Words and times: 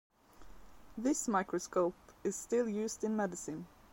This 0.97 1.27
microscope 1.27 1.93
is 2.23 2.35
still 2.35 2.67
used 2.67 3.03
in 3.03 3.15
medicine. 3.15 3.67